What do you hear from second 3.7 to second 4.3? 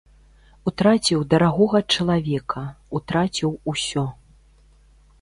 усе.